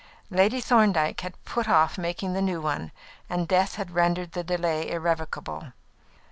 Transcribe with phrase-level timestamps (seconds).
[0.31, 2.91] Lady Thorndyke had put off making the new one,
[3.29, 5.73] and death had rendered the delay irrevocable.